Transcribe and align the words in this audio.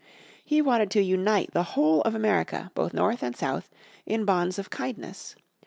He 0.43 0.63
wanted 0.63 0.89
to 0.89 1.03
unite 1.03 1.51
the 1.51 1.61
whole 1.77 2.01
of 2.01 2.15
America, 2.15 2.71
both 2.73 2.91
North 2.91 3.21
and 3.21 3.35
South, 3.35 3.69
in 4.03 4.25
bonds 4.25 4.57
of 4.57 4.71
kindness. 4.71 5.35